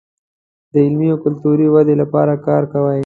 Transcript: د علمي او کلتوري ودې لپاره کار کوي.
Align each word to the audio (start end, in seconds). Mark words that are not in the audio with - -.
د 0.71 0.73
علمي 0.85 1.07
او 1.13 1.17
کلتوري 1.25 1.67
ودې 1.73 1.95
لپاره 2.01 2.33
کار 2.47 2.63
کوي. 2.73 2.99